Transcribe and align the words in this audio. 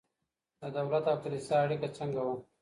د 0.61 0.63
دولت 0.77 1.05
او 1.11 1.17
کلیسا 1.23 1.55
اړیکه 1.65 1.87
څنګه 1.97 2.19
وه؟ 2.25 2.35